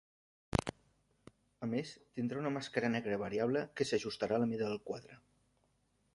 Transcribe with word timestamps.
A 1.67 1.69
més, 1.73 1.91
tindrà 2.21 2.41
una 2.45 2.53
màscara 2.57 2.91
negra 2.97 3.21
variable 3.27 3.63
que 3.79 3.89
s'ajustarà 3.91 4.41
a 4.41 4.45
la 4.47 4.51
mida 4.55 4.73
del 4.73 4.83
quadre. 4.91 5.21